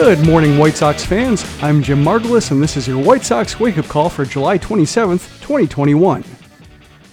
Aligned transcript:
Good 0.00 0.24
morning, 0.24 0.58
White 0.58 0.76
Sox 0.76 1.04
fans. 1.04 1.44
I'm 1.60 1.82
Jim 1.82 2.04
Margalus, 2.04 2.52
and 2.52 2.62
this 2.62 2.76
is 2.76 2.86
your 2.86 3.02
White 3.02 3.24
Sox 3.24 3.58
wake 3.58 3.78
up 3.78 3.86
call 3.86 4.08
for 4.08 4.24
July 4.24 4.56
27th, 4.56 5.40
2021. 5.40 6.24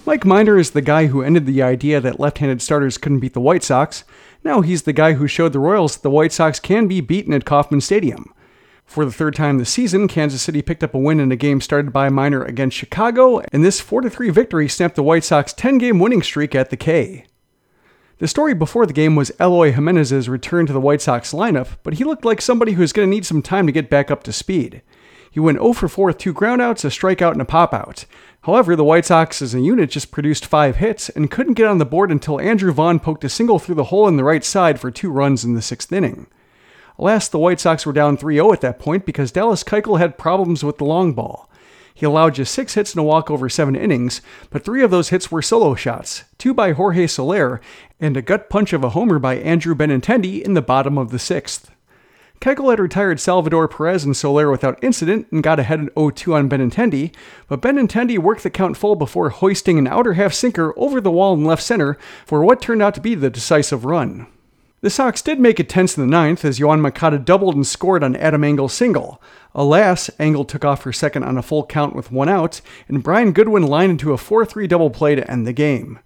Mike 0.05 0.23
Minor 0.23 0.59
is 0.59 0.69
the 0.69 0.83
guy 0.83 1.07
who 1.07 1.23
ended 1.23 1.47
the 1.47 1.63
idea 1.63 1.99
that 1.99 2.19
left 2.19 2.37
handed 2.37 2.61
starters 2.61 2.99
couldn't 2.99 3.21
beat 3.21 3.33
the 3.33 3.41
White 3.41 3.63
Sox. 3.63 4.03
Now 4.43 4.61
he's 4.61 4.83
the 4.83 4.93
guy 4.93 5.13
who 5.13 5.27
showed 5.27 5.51
the 5.51 5.59
Royals 5.59 5.95
that 5.95 6.03
the 6.03 6.11
White 6.11 6.31
Sox 6.31 6.59
can 6.59 6.87
be 6.87 7.01
beaten 7.01 7.33
at 7.33 7.43
Kauffman 7.43 7.81
Stadium. 7.81 8.31
For 8.85 9.03
the 9.03 9.11
third 9.11 9.35
time 9.35 9.57
this 9.57 9.71
season, 9.71 10.07
Kansas 10.07 10.43
City 10.43 10.61
picked 10.61 10.83
up 10.83 10.93
a 10.93 10.99
win 10.99 11.19
in 11.19 11.31
a 11.31 11.35
game 11.35 11.61
started 11.61 11.91
by 11.91 12.09
Minor 12.09 12.43
against 12.43 12.77
Chicago, 12.77 13.41
and 13.51 13.65
this 13.65 13.81
4 13.81 14.07
3 14.07 14.29
victory 14.29 14.69
snapped 14.69 14.95
the 14.95 15.03
White 15.03 15.23
Sox 15.23 15.53
10 15.53 15.79
game 15.79 15.97
winning 15.97 16.21
streak 16.21 16.53
at 16.53 16.69
the 16.69 16.77
K. 16.77 17.25
The 18.17 18.29
story 18.29 18.53
before 18.53 18.85
the 18.85 18.93
game 18.93 19.17
was 19.17 19.33
Eloy 19.41 19.73
Jimenez's 19.73 20.29
return 20.29 20.65
to 20.67 20.73
the 20.73 20.79
White 20.79 21.01
Sox 21.01 21.33
lineup, 21.33 21.77
but 21.83 21.95
he 21.95 22.05
looked 22.05 22.23
like 22.23 22.39
somebody 22.39 22.73
who's 22.73 22.93
going 22.93 23.09
to 23.09 23.13
need 23.13 23.25
some 23.25 23.41
time 23.41 23.65
to 23.65 23.73
get 23.73 23.89
back 23.89 24.09
up 24.09 24.23
to 24.23 24.31
speed. 24.31 24.81
He 25.29 25.41
went 25.41 25.57
0 25.57 25.73
for 25.73 25.89
4 25.89 26.07
with 26.07 26.17
two 26.17 26.33
groundouts, 26.33 26.85
a 26.85 26.87
strikeout, 26.87 27.33
and 27.33 27.41
a 27.41 27.45
pop-out. 27.45 28.05
However, 28.43 28.77
the 28.77 28.85
White 28.85 29.03
Sox 29.03 29.41
as 29.41 29.53
a 29.53 29.59
unit 29.59 29.89
just 29.89 30.11
produced 30.11 30.45
five 30.45 30.77
hits 30.77 31.09
and 31.09 31.29
couldn't 31.29 31.55
get 31.55 31.67
on 31.67 31.77
the 31.77 31.85
board 31.85 32.09
until 32.09 32.39
Andrew 32.39 32.71
Vaughn 32.71 33.01
poked 33.01 33.25
a 33.25 33.29
single 33.29 33.59
through 33.59 33.75
the 33.75 33.85
hole 33.85 34.07
in 34.07 34.15
the 34.15 34.23
right 34.23 34.45
side 34.45 34.79
for 34.79 34.91
two 34.91 35.11
runs 35.11 35.43
in 35.43 35.53
the 35.53 35.61
sixth 35.61 35.91
inning. 35.91 36.27
Alas, 36.97 37.27
the 37.27 37.39
White 37.39 37.59
Sox 37.59 37.85
were 37.85 37.91
down 37.91 38.15
3 38.15 38.35
0 38.35 38.53
at 38.53 38.61
that 38.61 38.79
point 38.79 39.05
because 39.05 39.33
Dallas 39.33 39.61
Keuchel 39.65 39.99
had 39.99 40.17
problems 40.17 40.63
with 40.63 40.77
the 40.77 40.85
long 40.85 41.11
ball. 41.11 41.49
He 41.95 42.05
allowed 42.05 42.35
just 42.35 42.53
six 42.53 42.73
hits 42.73 42.93
and 42.93 42.99
a 42.99 43.03
walk 43.03 43.31
over 43.31 43.47
seven 43.47 43.73
innings, 43.73 44.21
but 44.49 44.65
three 44.65 44.83
of 44.83 44.91
those 44.91 45.09
hits 45.09 45.31
were 45.31 45.41
solo 45.41 45.75
shots, 45.75 46.25
two 46.37 46.53
by 46.53 46.73
Jorge 46.73 47.07
Soler, 47.07 47.61
and 48.01 48.17
a 48.17 48.21
gut 48.21 48.49
punch 48.49 48.73
of 48.73 48.83
a 48.83 48.89
homer 48.89 49.17
by 49.17 49.37
Andrew 49.37 49.73
Benintendi 49.73 50.41
in 50.41 50.55
the 50.55 50.61
bottom 50.61 50.97
of 50.97 51.11
the 51.11 51.17
sixth. 51.17 51.71
Keuchel 52.41 52.69
had 52.69 52.81
retired 52.81 53.21
Salvador 53.21 53.69
Perez 53.69 54.03
and 54.03 54.15
Soler 54.15 54.51
without 54.51 54.83
incident 54.83 55.27
and 55.31 55.41
got 55.41 55.57
ahead 55.57 55.79
in 55.79 55.89
0-2 55.91 56.35
on 56.35 56.49
Benintendi, 56.49 57.13
but 57.47 57.61
Benintendi 57.61 58.19
worked 58.19 58.43
the 58.43 58.49
count 58.49 58.75
full 58.75 58.97
before 58.97 59.29
hoisting 59.29 59.79
an 59.79 59.87
outer 59.87 60.13
half 60.13 60.33
sinker 60.33 60.73
over 60.75 60.99
the 60.99 61.09
wall 61.09 61.33
in 61.33 61.45
left 61.45 61.63
center 61.63 61.97
for 62.25 62.43
what 62.43 62.61
turned 62.61 62.81
out 62.81 62.93
to 62.95 63.01
be 63.01 63.15
the 63.15 63.29
decisive 63.29 63.85
run. 63.85 64.27
The 64.85 64.91
Sox 64.91 65.23
did 65.23 65.39
make 65.39 65.59
it 65.59 65.67
tense 65.67 65.97
in 65.97 66.03
the 66.03 66.11
ninth 66.11 66.45
as 66.45 66.59
Yoan 66.59 66.79
Moncada 66.79 67.17
doubled 67.17 67.55
and 67.55 67.65
scored 67.65 68.03
on 68.03 68.15
Adam 68.17 68.43
Engel's 68.43 68.75
single. 68.75 69.19
Alas, 69.55 70.11
Engel 70.19 70.45
took 70.45 70.63
off 70.63 70.83
for 70.83 70.93
second 70.93 71.23
on 71.23 71.39
a 71.39 71.41
full 71.41 71.65
count 71.65 71.95
with 71.95 72.11
one 72.11 72.29
out, 72.29 72.61
and 72.87 73.01
Brian 73.01 73.31
Goodwin 73.31 73.65
lined 73.65 73.89
into 73.93 74.13
a 74.13 74.17
4 74.19 74.45
3 74.45 74.67
double 74.67 74.91
play 74.91 75.15
to 75.15 75.27
end 75.27 75.47
the 75.47 75.53
game. 75.53 75.97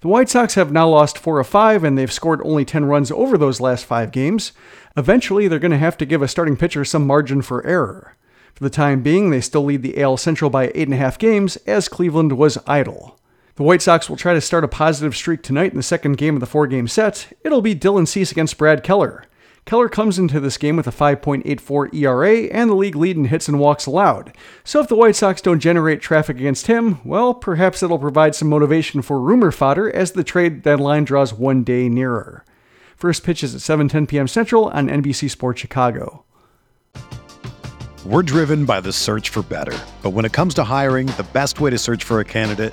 The 0.00 0.08
White 0.08 0.30
Sox 0.30 0.54
have 0.54 0.72
now 0.72 0.88
lost 0.88 1.18
4 1.18 1.40
of 1.40 1.46
5, 1.46 1.84
and 1.84 1.98
they've 1.98 2.10
scored 2.10 2.40
only 2.42 2.64
10 2.64 2.86
runs 2.86 3.10
over 3.10 3.36
those 3.36 3.60
last 3.60 3.84
5 3.84 4.10
games. 4.12 4.52
Eventually, 4.96 5.46
they're 5.46 5.58
going 5.58 5.70
to 5.70 5.76
have 5.76 5.98
to 5.98 6.06
give 6.06 6.22
a 6.22 6.26
starting 6.26 6.56
pitcher 6.56 6.86
some 6.86 7.06
margin 7.06 7.42
for 7.42 7.66
error. 7.66 8.16
For 8.54 8.64
the 8.64 8.70
time 8.70 9.02
being, 9.02 9.28
they 9.28 9.42
still 9.42 9.64
lead 9.66 9.82
the 9.82 10.00
AL 10.00 10.16
Central 10.16 10.48
by 10.48 10.68
8.5 10.68 11.18
games, 11.18 11.56
as 11.66 11.86
Cleveland 11.86 12.38
was 12.38 12.56
idle. 12.66 13.18
The 13.56 13.62
White 13.62 13.82
Sox 13.82 14.08
will 14.08 14.16
try 14.16 14.32
to 14.32 14.40
start 14.40 14.64
a 14.64 14.68
positive 14.68 15.14
streak 15.14 15.42
tonight 15.42 15.72
in 15.72 15.76
the 15.76 15.82
second 15.82 16.16
game 16.16 16.34
of 16.34 16.40
the 16.40 16.46
four 16.46 16.66
game 16.66 16.88
set. 16.88 17.36
It'll 17.44 17.60
be 17.60 17.74
Dylan 17.74 18.08
Cease 18.08 18.32
against 18.32 18.56
Brad 18.56 18.82
Keller. 18.82 19.26
Keller 19.66 19.90
comes 19.90 20.18
into 20.18 20.40
this 20.40 20.56
game 20.56 20.74
with 20.74 20.86
a 20.86 20.90
5.84 20.90 21.94
ERA 21.94 22.34
and 22.46 22.70
the 22.70 22.74
league 22.74 22.96
lead 22.96 23.18
in 23.18 23.26
hits 23.26 23.48
and 23.48 23.60
walks 23.60 23.84
allowed. 23.84 24.34
So 24.64 24.80
if 24.80 24.88
the 24.88 24.96
White 24.96 25.16
Sox 25.16 25.42
don't 25.42 25.60
generate 25.60 26.00
traffic 26.00 26.38
against 26.38 26.66
him, 26.66 26.98
well, 27.04 27.34
perhaps 27.34 27.82
it'll 27.82 27.98
provide 27.98 28.34
some 28.34 28.48
motivation 28.48 29.02
for 29.02 29.20
rumor 29.20 29.50
fodder 29.50 29.94
as 29.94 30.12
the 30.12 30.24
trade 30.24 30.62
deadline 30.62 31.04
draws 31.04 31.34
one 31.34 31.62
day 31.62 31.90
nearer. 31.90 32.46
First 32.96 33.22
pitch 33.22 33.44
is 33.44 33.54
at 33.54 33.60
7:10 33.60 34.08
p.m. 34.08 34.28
Central 34.28 34.68
on 34.70 34.88
NBC 34.88 35.30
Sports 35.30 35.60
Chicago. 35.60 36.24
We're 38.06 38.22
driven 38.22 38.64
by 38.64 38.80
the 38.80 38.92
search 38.92 39.28
for 39.28 39.42
better, 39.42 39.78
but 40.02 40.10
when 40.10 40.24
it 40.24 40.32
comes 40.32 40.54
to 40.54 40.64
hiring, 40.64 41.06
the 41.06 41.26
best 41.32 41.60
way 41.60 41.70
to 41.70 41.78
search 41.78 42.02
for 42.02 42.18
a 42.20 42.24
candidate 42.24 42.72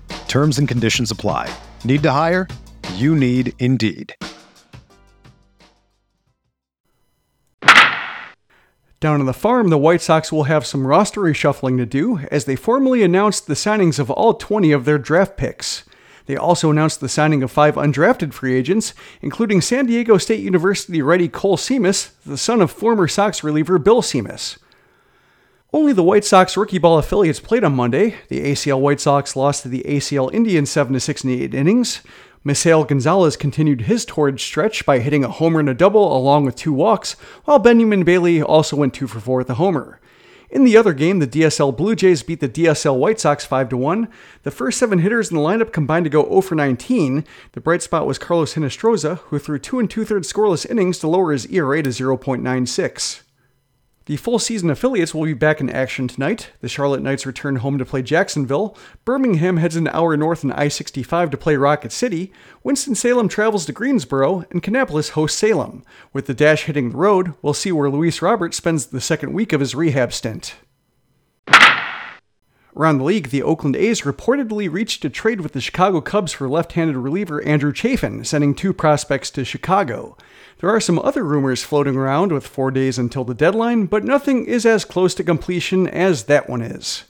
Terms 0.31 0.57
and 0.59 0.65
conditions 0.65 1.11
apply. 1.11 1.53
Need 1.83 2.03
to 2.03 2.11
hire? 2.13 2.47
You 2.93 3.17
need 3.17 3.53
Indeed. 3.59 4.15
Down 9.01 9.19
on 9.19 9.25
the 9.25 9.33
farm, 9.33 9.69
the 9.69 9.77
White 9.77 10.01
Sox 10.01 10.31
will 10.31 10.43
have 10.43 10.65
some 10.65 10.87
roster 10.87 11.19
reshuffling 11.19 11.75
to 11.79 11.85
do 11.85 12.19
as 12.31 12.45
they 12.45 12.55
formally 12.55 13.03
announced 13.03 13.47
the 13.47 13.55
signings 13.55 13.99
of 13.99 14.09
all 14.09 14.33
20 14.35 14.71
of 14.71 14.85
their 14.85 14.97
draft 14.97 15.35
picks. 15.35 15.83
They 16.27 16.37
also 16.37 16.71
announced 16.71 17.01
the 17.01 17.09
signing 17.09 17.43
of 17.43 17.51
five 17.51 17.75
undrafted 17.75 18.31
free 18.31 18.55
agents, 18.55 18.93
including 19.21 19.59
San 19.59 19.87
Diego 19.87 20.17
State 20.17 20.39
University 20.39 21.01
righty 21.01 21.27
Cole 21.27 21.57
Simas, 21.57 22.11
the 22.25 22.37
son 22.37 22.61
of 22.61 22.71
former 22.71 23.09
Sox 23.09 23.43
reliever 23.43 23.77
Bill 23.77 24.01
Simas. 24.01 24.57
Only 25.73 25.93
the 25.93 26.03
White 26.03 26.25
Sox 26.25 26.57
rookie 26.57 26.79
ball 26.79 26.97
affiliates 26.97 27.39
played 27.39 27.63
on 27.63 27.73
Monday. 27.73 28.15
The 28.27 28.41
ACL 28.41 28.81
White 28.81 28.99
Sox 28.99 29.37
lost 29.37 29.63
to 29.63 29.69
the 29.69 29.85
ACL 29.87 30.33
Indians 30.33 30.69
7 30.69 30.99
6 30.99 31.23
in 31.23 31.29
8 31.29 31.53
innings. 31.53 32.01
Misael 32.45 32.85
Gonzalez 32.85 33.37
continued 33.37 33.81
his 33.81 34.03
torrid 34.03 34.41
stretch 34.41 34.85
by 34.85 34.99
hitting 34.99 35.23
a 35.23 35.29
homer 35.29 35.61
and 35.61 35.69
a 35.69 35.73
double 35.73 36.13
along 36.17 36.43
with 36.43 36.57
two 36.57 36.73
walks, 36.73 37.13
while 37.45 37.57
Benjamin 37.57 38.03
Bailey 38.03 38.41
also 38.41 38.75
went 38.75 38.93
2 38.93 39.07
for 39.07 39.21
4 39.21 39.37
with 39.37 39.49
a 39.49 39.53
homer. 39.53 40.01
In 40.49 40.65
the 40.65 40.75
other 40.75 40.91
game, 40.91 41.19
the 41.19 41.27
DSL 41.27 41.77
Blue 41.77 41.95
Jays 41.95 42.21
beat 42.21 42.41
the 42.41 42.49
DSL 42.49 42.97
White 42.97 43.21
Sox 43.21 43.45
5 43.45 43.71
1. 43.71 44.09
The 44.43 44.51
first 44.51 44.77
seven 44.77 44.99
hitters 44.99 45.31
in 45.31 45.37
the 45.37 45.41
lineup 45.41 45.71
combined 45.71 46.03
to 46.03 46.09
go 46.09 46.27
0 46.27 46.41
for 46.41 46.55
19. 46.55 47.23
The 47.53 47.61
bright 47.61 47.81
spot 47.81 48.05
was 48.05 48.19
Carlos 48.19 48.55
Hinestroza, 48.55 49.19
who 49.19 49.39
threw 49.39 49.57
two 49.57 49.79
and 49.79 49.89
two 49.89 50.03
thirds 50.03 50.33
scoreless 50.33 50.69
innings 50.69 50.99
to 50.99 51.07
lower 51.07 51.31
his 51.31 51.47
ERA 51.47 51.81
to 51.81 51.91
0.96. 51.91 53.21
The 54.05 54.17
full 54.17 54.39
season 54.39 54.71
affiliates 54.71 55.13
will 55.13 55.25
be 55.25 55.33
back 55.33 55.61
in 55.61 55.69
action 55.69 56.07
tonight. 56.07 56.49
The 56.61 56.67
Charlotte 56.67 57.03
Knights 57.03 57.27
return 57.27 57.57
home 57.57 57.77
to 57.77 57.85
play 57.85 58.01
Jacksonville. 58.01 58.75
Birmingham 59.05 59.57
heads 59.57 59.75
an 59.75 59.87
hour 59.89 60.17
north 60.17 60.43
on 60.43 60.51
I 60.53 60.69
65 60.69 61.29
to 61.29 61.37
play 61.37 61.55
Rocket 61.55 61.91
City. 61.91 62.33
Winston-Salem 62.63 63.27
travels 63.27 63.65
to 63.67 63.71
Greensboro, 63.71 64.45
and 64.49 64.63
Kannapolis 64.63 65.11
hosts 65.11 65.37
Salem. 65.37 65.83
With 66.13 66.25
the 66.25 66.33
Dash 66.33 66.63
hitting 66.63 66.89
the 66.89 66.97
road, 66.97 67.35
we'll 67.43 67.53
see 67.53 67.71
where 67.71 67.91
Luis 67.91 68.23
Robert 68.23 68.55
spends 68.55 68.87
the 68.87 69.01
second 69.01 69.33
week 69.33 69.53
of 69.53 69.59
his 69.59 69.75
rehab 69.75 70.13
stint. 70.13 70.55
Around 72.75 72.99
the 72.99 73.03
league, 73.03 73.29
the 73.29 73.43
Oakland 73.43 73.75
A's 73.75 74.01
reportedly 74.01 74.71
reached 74.71 75.03
a 75.03 75.09
trade 75.09 75.41
with 75.41 75.51
the 75.51 75.59
Chicago 75.59 75.99
Cubs 75.99 76.31
for 76.31 76.47
left 76.47 76.73
handed 76.73 76.95
reliever 76.95 77.41
Andrew 77.43 77.73
Chafin, 77.73 78.23
sending 78.23 78.55
two 78.55 78.71
prospects 78.71 79.29
to 79.31 79.43
Chicago. 79.43 80.15
There 80.59 80.69
are 80.69 80.79
some 80.79 80.99
other 80.99 81.25
rumors 81.25 81.63
floating 81.63 81.97
around 81.97 82.31
with 82.31 82.47
four 82.47 82.71
days 82.71 82.97
until 82.97 83.25
the 83.25 83.33
deadline, 83.33 83.87
but 83.87 84.05
nothing 84.05 84.45
is 84.45 84.65
as 84.65 84.85
close 84.85 85.13
to 85.15 85.23
completion 85.23 85.85
as 85.85 86.23
that 86.25 86.49
one 86.49 86.61
is. 86.61 87.03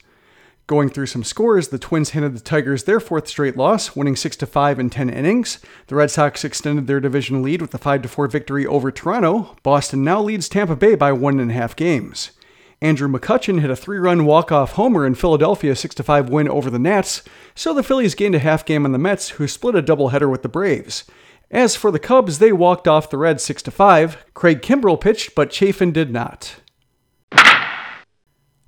Going 0.66 0.88
through 0.88 1.06
some 1.06 1.22
scores, 1.22 1.68
the 1.68 1.78
Twins 1.78 2.10
handed 2.10 2.34
the 2.34 2.40
Tigers 2.40 2.84
their 2.84 2.98
fourth 2.98 3.28
straight 3.28 3.56
loss, 3.56 3.94
winning 3.94 4.16
6 4.16 4.36
5 4.36 4.80
in 4.80 4.90
10 4.90 5.10
innings. 5.10 5.58
The 5.88 5.94
Red 5.94 6.10
Sox 6.10 6.44
extended 6.44 6.86
their 6.86 7.00
division 7.00 7.42
lead 7.42 7.60
with 7.60 7.74
a 7.74 7.78
5 7.78 8.10
4 8.10 8.26
victory 8.26 8.66
over 8.66 8.90
Toronto. 8.90 9.56
Boston 9.62 10.02
now 10.02 10.20
leads 10.22 10.48
Tampa 10.48 10.74
Bay 10.74 10.94
by 10.94 11.12
one 11.12 11.38
and 11.38 11.50
a 11.50 11.54
half 11.54 11.76
games. 11.76 12.32
Andrew 12.82 13.06
McCutchen 13.06 13.60
hit 13.60 13.70
a 13.70 13.76
three 13.76 14.00
run 14.00 14.24
walk 14.24 14.50
off 14.50 14.72
homer 14.72 15.06
in 15.06 15.14
Philadelphia's 15.14 15.78
6 15.78 15.94
5 16.00 16.28
win 16.28 16.48
over 16.48 16.68
the 16.68 16.80
Nats, 16.80 17.22
so 17.54 17.72
the 17.72 17.84
Phillies 17.84 18.16
gained 18.16 18.34
a 18.34 18.40
half 18.40 18.66
game 18.66 18.84
on 18.84 18.90
the 18.90 18.98
Mets, 18.98 19.30
who 19.30 19.46
split 19.46 19.76
a 19.76 19.82
doubleheader 19.82 20.28
with 20.28 20.42
the 20.42 20.48
Braves. 20.48 21.04
As 21.48 21.76
for 21.76 21.92
the 21.92 22.00
Cubs, 22.00 22.40
they 22.40 22.50
walked 22.50 22.88
off 22.88 23.08
the 23.08 23.18
Reds 23.18 23.44
6 23.44 23.62
5. 23.62 24.24
Craig 24.34 24.62
Kimbrel 24.62 25.00
pitched, 25.00 25.36
but 25.36 25.52
Chafin 25.52 25.92
did 25.92 26.10
not. 26.10 26.56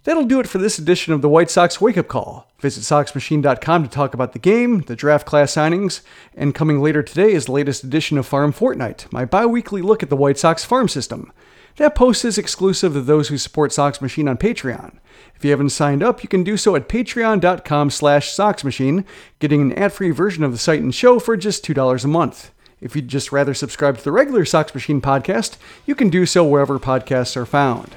That'll 0.05 0.26
do 0.26 0.38
it 0.38 0.49
for 0.49 0.58
this 0.58 0.78
edition 0.78 1.12
of 1.12 1.20
the 1.20 1.28
White 1.28 1.50
Sox 1.50 1.81
Wake 1.81 1.99
Up 1.99 2.06
Call. 2.06 2.49
Visit 2.61 2.82
SoxMachine.com 2.82 3.82
to 3.82 3.88
talk 3.88 4.14
about 4.14 4.32
the 4.32 4.38
game, 4.38 4.82
the 4.82 4.94
draft 4.94 5.26
class 5.26 5.52
signings, 5.52 6.02
and 6.37 6.55
coming 6.55 6.81
later 6.81 7.02
today 7.02 7.32
is 7.32 7.46
the 7.46 7.52
latest 7.52 7.82
edition 7.82 8.16
of 8.16 8.26
Farm 8.26 8.52
Fortnight, 8.52 9.06
my 9.11 9.25
bi 9.25 9.44
weekly 9.44 9.82
look 9.82 10.05
at 10.05 10.11
the 10.11 10.16
White 10.16 10.38
Sox 10.38 10.64
farm 10.64 10.87
system. 10.87 11.32
That 11.76 11.94
post 11.94 12.25
is 12.25 12.38
exclusive 12.38 12.93
to 12.93 13.00
those 13.00 13.29
who 13.29 13.38
support 13.38 13.73
Sox 13.73 14.00
Machine 14.00 14.29
on 14.29 14.37
Patreon. 14.37 14.99
If 15.35 15.44
you 15.44 15.50
haven't 15.50 15.71
signed 15.71 16.03
up, 16.03 16.23
you 16.23 16.29
can 16.29 16.44
do 16.44 16.56
so 16.56 16.76
at 16.76 16.88
patreon.com 16.88 17.91
slash 17.91 18.31
soxmachine, 18.31 19.05
getting 19.41 19.61
an 19.61 19.73
ad-free 19.73 20.12
version 20.12 20.44
of 20.44 20.53
the 20.53 20.59
site 20.59 20.81
and 20.81 20.94
show 20.94 21.19
for 21.19 21.37
just 21.37 21.65
$2 21.65 22.05
a 22.05 22.09
month. 22.09 22.53
If 22.81 22.94
you'd 22.94 23.09
just 23.09 23.32
rather 23.32 23.55
subscribe 23.55 23.99
to 23.99 24.05
the 24.05 24.12
regular 24.12 24.44
Sox 24.44 24.75
Machine 24.75 25.00
podcast, 25.00 25.56
you 25.85 25.94
can 25.94 26.11
do 26.11 26.26
so 26.26 26.44
wherever 26.44 26.79
podcasts 26.79 27.37
are 27.37 27.47
found. 27.47 27.94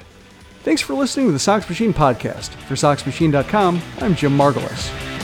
Thanks 0.62 0.82
for 0.82 0.94
listening 0.94 1.26
to 1.26 1.32
the 1.32 1.38
Sox 1.38 1.68
Machine 1.68 1.94
podcast. 1.94 2.48
For 2.66 2.74
SoxMachine.com, 2.74 3.80
I'm 4.00 4.14
Jim 4.14 4.36
Margalus. 4.36 5.17